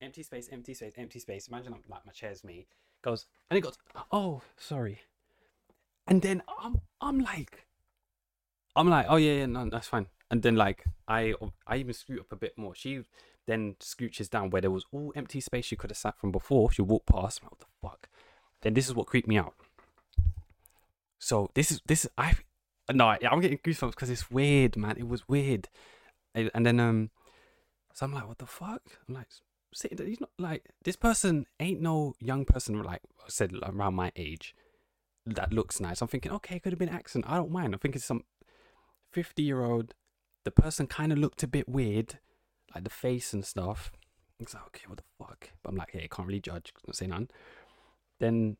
[0.00, 0.48] Empty space.
[0.52, 0.92] Empty space.
[0.96, 1.48] Empty space.
[1.48, 2.66] Imagine I'm, like my chair's me.
[3.02, 3.78] Goes and it goes.
[4.10, 5.00] Oh, sorry.
[6.06, 7.66] And then I'm I'm like,
[8.74, 10.06] I'm like, oh yeah, yeah, no, that's fine.
[10.30, 11.34] And then like I
[11.66, 12.74] I even scoot up a bit more.
[12.74, 13.02] She
[13.46, 16.70] then scooches down where there was all empty space she could have sat from before.
[16.72, 17.40] She walked past.
[17.40, 18.08] I'm like, what the fuck?
[18.62, 19.54] Then this is what creeped me out.
[21.18, 22.34] So this is this is I
[22.92, 24.96] no I'm getting goosebumps because it's weird, man.
[24.96, 25.68] It was weird.
[26.34, 27.10] And and then um,
[27.92, 28.82] so I'm like, what the fuck?
[29.08, 29.26] I'm like,
[29.74, 33.94] sitting there, he's not like this person ain't no young person like I said around
[33.94, 34.54] my age
[35.26, 36.00] that looks nice.
[36.00, 37.24] I'm thinking, okay, it could have been accent.
[37.28, 37.72] I don't mind.
[37.72, 38.24] I'm thinking some
[39.12, 39.94] 50 year old.
[40.44, 42.18] The person kind of looked a bit weird,
[42.74, 43.92] like the face and stuff.
[44.40, 45.50] It's like, okay, what the fuck?
[45.62, 46.72] But I'm like, hey, can't really judge.
[46.86, 47.28] Not say none.
[48.18, 48.56] Then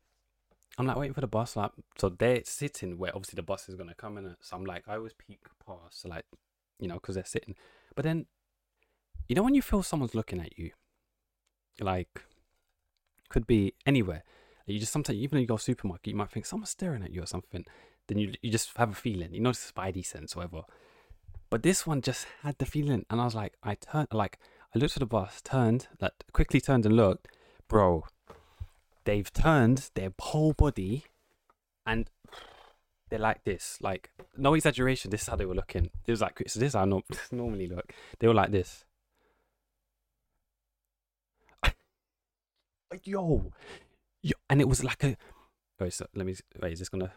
[0.77, 1.55] I'm like waiting for the bus.
[1.55, 4.35] Like, so they're sitting where obviously the bus is gonna come in.
[4.39, 6.25] So I'm like, I always peek past, so like,
[6.79, 7.55] you know, because they're sitting.
[7.95, 8.25] But then,
[9.27, 10.71] you know, when you feel someone's looking at you,
[11.79, 12.23] like,
[13.29, 14.23] could be anywhere.
[14.65, 17.21] You just sometimes, even you go to supermarket, you might think someone's staring at you
[17.21, 17.65] or something.
[18.07, 20.63] Then you you just have a feeling, you know, it's spidey sense, whatever.
[21.49, 24.39] But this one just had the feeling, and I was like, I turned, like,
[24.75, 27.27] I looked at the bus, turned, like, quickly turned and looked,
[27.67, 28.05] bro.
[29.05, 31.03] They've turned their whole body,
[31.85, 32.09] and
[33.09, 35.11] they're like this, like, no exaggeration.
[35.11, 35.91] This is how they were looking.
[36.07, 37.93] It was like, so this is how I normally look.
[38.19, 38.83] They were like this.
[43.03, 43.51] Yo,
[44.23, 45.17] yo, and it was like a.
[45.79, 46.35] Wait, so let me.
[46.61, 47.11] Wait, is this gonna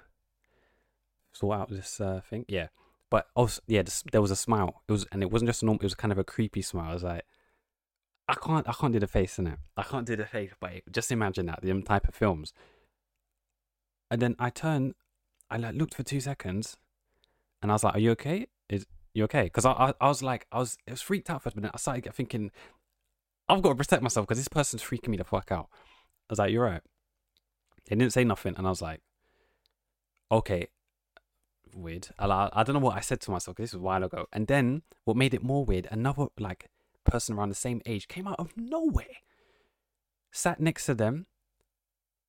[1.38, 2.44] sort out this uh, thing?
[2.48, 2.68] Yeah,
[3.10, 4.82] but also, yeah, this, there was a smile.
[4.88, 5.80] It was, and it wasn't just a normal.
[5.80, 6.90] It was kind of a creepy smile.
[6.90, 7.24] I was like,
[8.28, 9.58] I can't, I can't do the face in it.
[9.76, 12.52] I can't do the face, but just imagine that the type of films.
[14.10, 14.94] And then I turned,
[15.50, 16.76] I like looked for two seconds,
[17.62, 18.46] and I was like, "Are you okay?
[18.68, 21.42] Is you okay?" Because I, I, I was like, I was, it was freaked out
[21.42, 22.50] first, but then I started thinking,
[23.48, 25.68] I've got to protect myself because this person's freaking me the fuck out.
[26.28, 26.82] I was like, "You're right."
[27.88, 29.00] They didn't say nothing, and I was like,
[30.32, 30.66] "Okay,
[31.74, 33.56] weird." I, don't know what I said to myself.
[33.56, 34.26] this was a while ago.
[34.32, 36.68] And then what made it more weird, another like
[37.04, 39.22] person around the same age came out of nowhere,
[40.30, 41.26] sat next to them,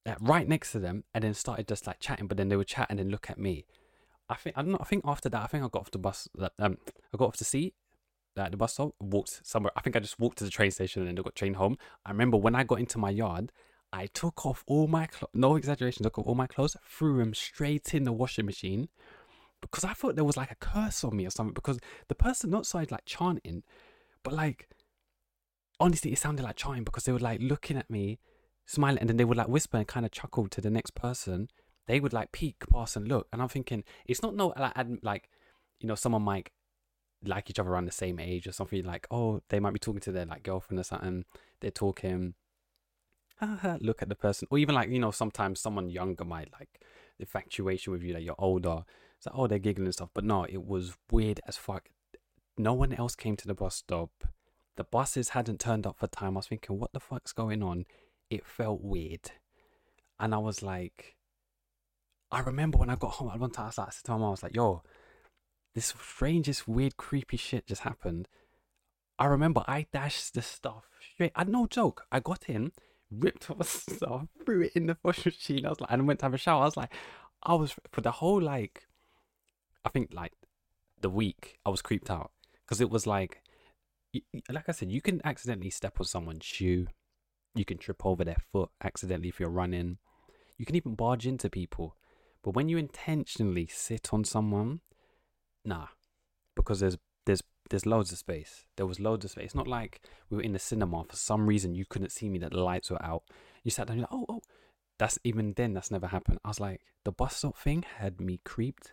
[0.05, 2.27] uh, right next to them, and then started just like chatting.
[2.27, 3.65] But then they would chat and then look at me.
[4.29, 4.79] I think I don't know.
[4.81, 6.27] I think after that, I think I got off the bus.
[6.59, 6.77] Um,
[7.13, 7.73] I got off the seat
[8.37, 9.71] at the bus stop, walked somewhere.
[9.75, 11.77] I think I just walked to the train station and then got train home.
[12.05, 13.51] I remember when I got into my yard,
[13.91, 15.31] I took off all my clothes.
[15.33, 18.89] No exaggeration, took off all my clothes, threw them straight in the washing machine
[19.61, 21.53] because I thought there was like a curse on me or something.
[21.53, 23.63] Because the person outside like chanting,
[24.23, 24.67] but like
[25.79, 28.19] honestly, it sounded like chanting because they were like looking at me,
[28.65, 31.49] smiling, and then they would like whisper and kind of chuckle to the next person.
[31.87, 35.29] They would like peek past and look, and I'm thinking it's not no like like
[35.79, 36.49] you know someone might
[37.25, 40.01] like each other around the same age or something like oh they might be talking
[40.01, 41.25] to their like girlfriend or something.
[41.61, 42.35] They're talking.
[43.81, 46.81] look at the person, or even like you know sometimes someone younger might like
[47.19, 48.83] infatuation with you that you're older.
[49.17, 51.89] It's like oh they're giggling and stuff, but no, it was weird as fuck.
[52.57, 54.11] No one else came to the bus stop.
[54.75, 56.37] The buses hadn't turned up for time.
[56.37, 57.85] I was thinking, what the fuck's going on?
[58.29, 59.31] It felt weird,
[60.19, 61.15] and I was like,
[62.31, 63.29] I remember when I got home.
[63.29, 64.83] I was like, I said to my mom, I was like, yo,
[65.73, 68.27] this strangest, weird, creepy shit just happened.
[69.19, 71.31] I remember I dashed the stuff straight.
[71.35, 72.05] I no joke.
[72.11, 72.71] I got in,
[73.11, 75.65] ripped off stuff, threw it in the washing machine.
[75.65, 76.61] I was like, and went to have a shower.
[76.61, 76.93] I was like,
[77.43, 78.86] I was for the whole like,
[79.87, 80.33] I think like
[80.99, 82.31] the week I was creeped out
[82.65, 83.41] because it was like,
[84.51, 86.87] like I said, you can accidentally step on someone's shoe,
[87.55, 89.97] you can trip over their foot accidentally if you're running,
[90.57, 91.95] you can even barge into people.
[92.43, 94.81] But when you intentionally sit on someone,
[95.63, 95.87] nah,
[96.53, 98.65] because there's there's there's loads of space.
[98.75, 99.45] There was loads of space.
[99.45, 102.39] It's not like we were in the cinema for some reason you couldn't see me
[102.39, 103.23] that the lights were out.
[103.63, 104.41] You sat down, you're like, oh oh,
[104.99, 106.39] that's even then that's never happened.
[106.43, 108.91] I was like, the bus stop thing had me creeped,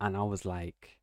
[0.00, 0.98] and I was like,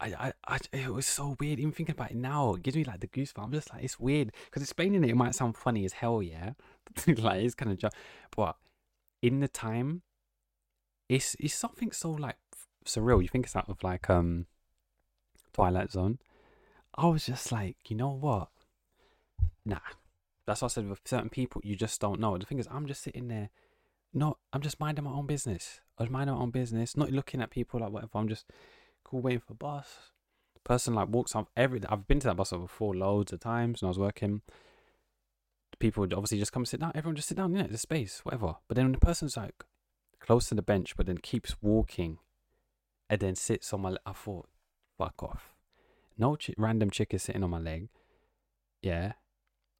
[0.00, 1.58] I, I, I, it was so weird.
[1.58, 3.44] Even thinking about it now, it gives me like the goosebumps.
[3.44, 6.52] I'm just like, it's weird because explaining it, it might sound funny as hell, yeah.
[7.06, 7.88] like it's kind of, ju-
[8.36, 8.56] but
[9.22, 10.02] in the time,
[11.08, 12.36] it's it's something so like
[12.84, 13.22] surreal.
[13.22, 14.46] You think it's out of like um
[15.52, 16.18] Twilight Zone.
[16.94, 18.48] I was just like, you know what?
[19.64, 19.78] Nah.
[20.46, 22.38] That's what I said with certain people, you just don't know.
[22.38, 23.50] The thing is, I'm just sitting there,
[24.14, 25.82] not, I'm just minding my own business.
[25.98, 28.18] I was minding my own business, not looking at people like whatever.
[28.18, 28.46] I'm just
[29.04, 30.12] cool waiting for a bus.
[30.64, 31.80] Person like walks off every.
[31.88, 34.42] I've been to that bus stop before loads of times when I was working.
[35.78, 36.92] People would obviously just come sit down.
[36.94, 37.54] Everyone just sit down.
[37.54, 38.56] Yeah, there's space, whatever.
[38.66, 39.64] But then when the person's like
[40.20, 42.18] close to the bench, but then keeps walking,
[43.08, 43.96] and then sits on my.
[44.04, 44.48] I thought,
[44.98, 45.54] fuck off.
[46.18, 47.88] No ch- random chick is sitting on my leg.
[48.82, 49.12] Yeah,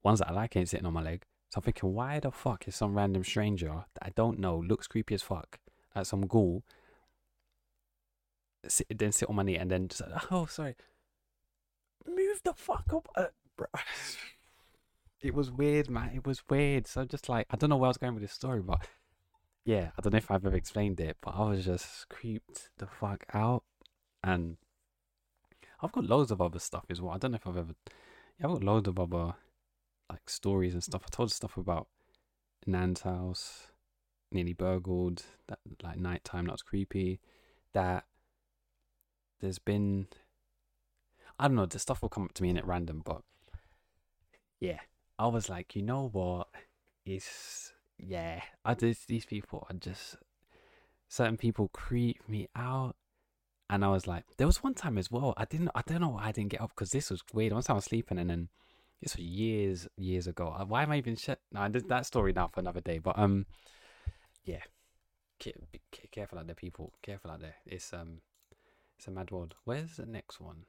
[0.02, 1.24] ones that I like ain't sitting on my leg.
[1.50, 4.86] So I'm thinking, why the fuck is some random stranger that I don't know, looks
[4.86, 5.58] creepy as fuck,
[6.06, 6.62] some ghoul,
[8.66, 10.74] sit, then sit on my knee and then just, oh, sorry,
[12.06, 13.66] move the fuck up, uh, bro.
[15.20, 16.12] It was weird, man.
[16.14, 16.86] It was weird.
[16.86, 18.86] So just like, I don't know where I was going with this story, but
[19.64, 22.86] yeah, I don't know if I've ever explained it, but I was just creeped the
[22.86, 23.64] fuck out.
[24.22, 24.58] And
[25.82, 27.12] I've got loads of other stuff as well.
[27.14, 27.74] I don't know if I've ever,
[28.38, 29.34] yeah, I've got loads of other
[30.10, 31.02] like stories and stuff.
[31.04, 31.88] I told stuff about
[32.66, 33.67] Nan's house,
[34.32, 37.20] nearly burgled, that like nighttime, that was creepy.
[37.74, 38.04] That
[39.40, 40.08] there's been,
[41.38, 43.22] I don't know, the stuff will come up to me in at random, but
[44.60, 44.80] yeah,
[45.18, 46.48] I was like, you know what?
[47.04, 50.16] It's yeah, I just these people are just
[51.08, 52.96] certain people creep me out.
[53.70, 55.34] And I was like, there was one time as well.
[55.36, 57.52] I didn't, I don't know why I didn't get up because this was weird.
[57.52, 58.48] Once I was sleeping and then
[59.02, 60.54] this was years, years ago.
[60.58, 61.38] Uh, Why am I even shit?
[61.52, 62.98] No, that story now for another day.
[62.98, 63.44] But um,
[64.48, 64.62] yeah,
[65.70, 65.80] be
[66.10, 66.94] careful out there, people.
[67.02, 67.56] Careful out there.
[67.66, 68.22] It's um,
[68.96, 69.54] it's a mad world.
[69.64, 70.64] Where's the next one?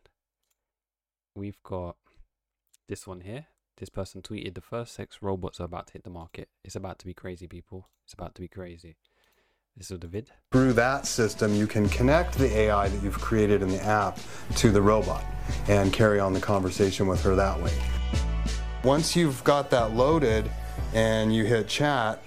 [1.33, 1.95] We've got
[2.89, 3.45] this one here.
[3.77, 6.49] This person tweeted the first sex robots are about to hit the market.
[6.65, 7.87] It's about to be crazy, people.
[8.03, 8.97] It's about to be crazy.
[9.77, 10.29] This is the vid.
[10.51, 14.19] Through that system, you can connect the AI that you've created in the app
[14.57, 15.23] to the robot
[15.69, 17.71] and carry on the conversation with her that way.
[18.83, 20.51] Once you've got that loaded
[20.93, 22.21] and you hit chat,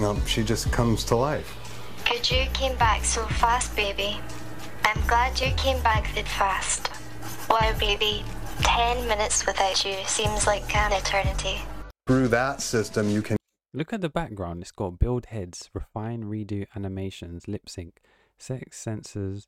[0.00, 1.56] um, she just comes to life.
[2.08, 4.20] Good you came back so fast, baby.
[4.84, 6.90] I'm glad you came back that fast.
[7.48, 8.24] Wow, baby,
[8.62, 11.60] 10 minutes without you seems like an eternity.
[12.06, 13.36] Through that system, you can
[13.74, 14.60] Look at the background.
[14.60, 18.02] It's got build heads, refine, redo animations, lip sync,
[18.36, 19.46] sex sensors,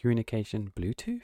[0.00, 1.22] communication, Bluetooth,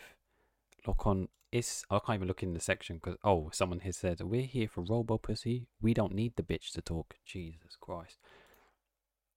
[0.85, 1.29] lock on.
[1.53, 4.67] It's I can't even look in the section because oh, someone has said we're here
[4.67, 5.69] for Robo Pussy.
[5.81, 7.15] We don't need the bitch to talk.
[7.25, 8.19] Jesus Christ.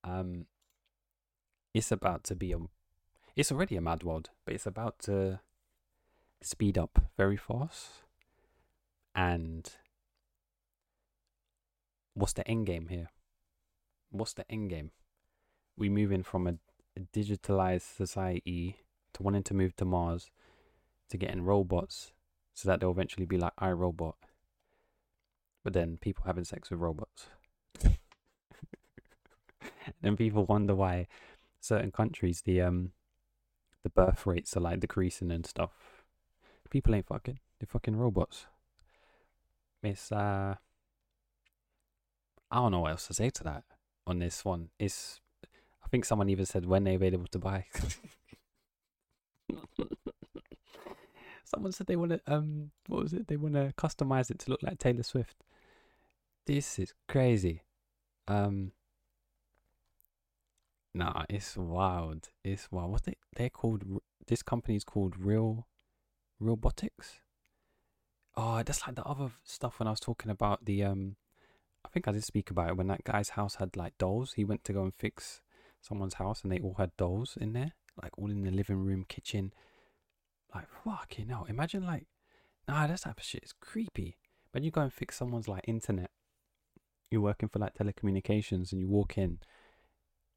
[0.06, 0.46] Um,
[1.74, 2.58] it's about to be a.
[3.36, 5.42] It's already a mad world, but it's about to
[6.42, 7.88] speed up very fast.
[9.14, 9.70] And
[12.14, 13.10] what's the end game here?
[14.12, 14.92] What's the end game?
[15.76, 16.54] We moving from a,
[16.96, 18.78] a digitalized society
[19.14, 20.30] to wanting to move to Mars
[21.10, 22.14] to getting robots
[22.54, 24.14] so that they'll eventually be like iRobot.
[25.64, 27.28] But then people having sex with robots.
[30.02, 31.08] then people wonder why
[31.60, 32.92] certain countries the um
[33.84, 36.04] the birth rates are like decreasing and stuff.
[36.70, 37.40] People ain't fucking.
[37.60, 38.48] They're fucking robots.
[39.84, 40.56] It's uh
[42.52, 43.64] I don't know what else to say to that
[44.08, 44.70] on this one.
[44.80, 45.22] It's
[45.84, 47.66] I think someone even said when they're available to buy.
[51.44, 53.28] someone said they want to um what was it?
[53.28, 55.44] They want to customize it to look like Taylor Swift.
[56.48, 57.62] This is crazy.
[58.28, 58.72] Um
[60.96, 62.30] Nah, it's wild.
[62.42, 62.90] It's wild.
[62.90, 63.84] What they they're called?
[64.28, 65.68] This company's called Real
[66.40, 67.20] Robotics.
[68.38, 71.18] Oh, that's like the other stuff when I was talking about the um.
[71.84, 74.34] I think I did speak about it when that guy's house had like dolls.
[74.38, 75.42] He went to go and fix
[75.82, 79.04] someone's house, and they all had dolls in there, like all in the living room,
[79.10, 79.52] kitchen.
[80.54, 81.46] Like fucking hell!
[81.50, 82.08] Imagine like,
[82.70, 84.16] nah, that type of shit is creepy.
[84.52, 86.12] When you go and fix someone's like internet,
[87.12, 89.40] you're working for like telecommunications, and you walk in,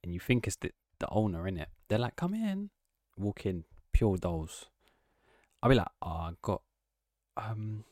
[0.08, 1.68] and you think it's the the owner in it.
[1.88, 2.70] They're like, come in,
[3.18, 4.64] walk in, pure dolls.
[5.62, 6.62] I'll be like, oh, I got,
[7.36, 7.84] um,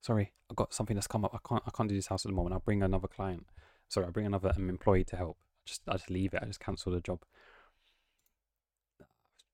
[0.00, 1.34] sorry, I got something that's come up.
[1.34, 2.52] I can't, I can't do this house at the moment.
[2.52, 3.46] I'll bring another client.
[3.88, 5.38] Sorry, I'll bring another um, employee to help.
[5.66, 6.40] just I just leave it.
[6.40, 7.24] I just cancel the job.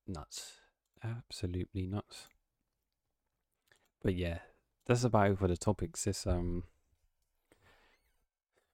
[0.06, 0.60] Nuts,
[1.02, 2.28] absolutely nuts.
[4.02, 4.40] But yeah,
[4.84, 6.04] that's about it for the topics.
[6.04, 6.64] This um,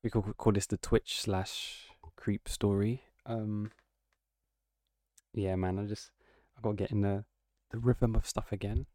[0.02, 3.04] we could call this the Twitch slash creep story.
[3.26, 3.70] Um,
[5.34, 6.10] yeah, man, I just
[6.56, 7.24] I gotta get in the
[7.70, 8.86] the rhythm of stuff again.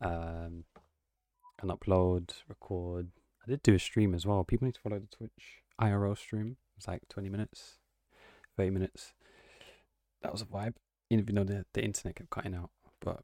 [0.00, 0.64] Um,
[1.60, 3.08] and upload, record.
[3.46, 4.44] I did do a stream as well.
[4.44, 6.56] People need to follow the Twitch IRL stream.
[6.76, 7.78] It's like twenty minutes,
[8.56, 9.12] thirty minutes.
[10.22, 10.74] That was a vibe.
[11.10, 12.70] Even though the the internet kept cutting out,
[13.00, 13.22] but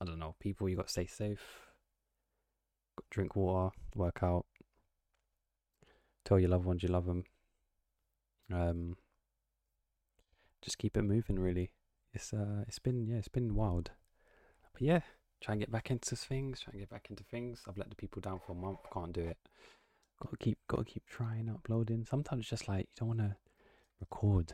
[0.00, 0.34] I don't know.
[0.40, 1.40] People, you got to stay safe.
[3.10, 4.46] Drink water, work out.
[6.24, 7.24] Tell your loved ones you love them.
[8.52, 8.96] Um,
[10.62, 11.38] just keep it moving.
[11.38, 11.72] Really,
[12.12, 13.90] it's uh, it's been yeah, it's been wild.
[14.72, 15.00] But yeah,
[15.40, 16.60] try and get back into things.
[16.60, 17.62] Try and get back into things.
[17.68, 18.80] I've let the people down for a month.
[18.92, 19.38] Can't do it.
[20.22, 22.04] Got to keep, got to keep trying uploading.
[22.04, 23.36] Sometimes it's just like you don't want to
[24.00, 24.52] record.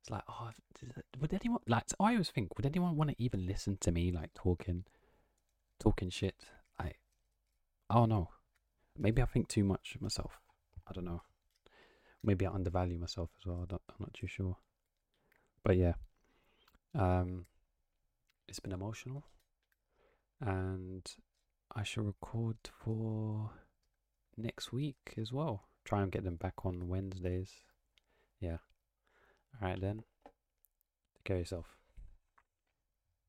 [0.00, 0.50] It's like, oh,
[1.20, 1.84] would anyone like?
[1.98, 4.84] I always think, would anyone want to even listen to me like talking,
[5.80, 6.34] talking shit?
[6.78, 6.92] I,
[7.88, 8.28] oh no,
[8.98, 10.38] maybe I think too much of myself.
[10.86, 11.22] I don't know.
[12.24, 13.66] Maybe I undervalue myself as well.
[13.70, 14.56] I I'm not too sure.
[15.62, 15.94] But yeah,
[16.94, 17.46] um,
[18.48, 19.24] it's been emotional,
[20.40, 21.06] and
[21.74, 23.50] I shall record for
[24.36, 25.68] next week as well.
[25.84, 27.50] Try and get them back on Wednesdays.
[28.40, 28.58] Yeah.
[29.60, 30.04] All right then.
[31.16, 31.76] Take care of yourself.